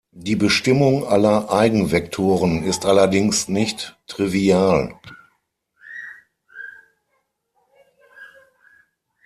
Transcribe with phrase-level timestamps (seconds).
[0.15, 4.99] Die Bestimmung aller Eigenvektoren ist allerdings nicht trivial.